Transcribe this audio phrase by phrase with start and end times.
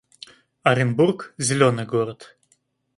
[0.63, 2.35] Оренбург— зелёный город